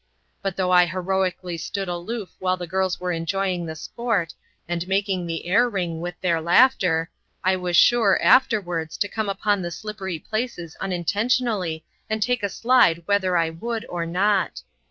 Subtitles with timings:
[0.41, 4.33] But though I heroically stood aloof while the girls were enjoying the sport,
[4.67, 7.11] and making the air ring with their laughter,
[7.43, 13.03] I was sure, afterwards, to come upon the slippery places unintentionally, and take a slide
[13.05, 14.63] whether I would or not.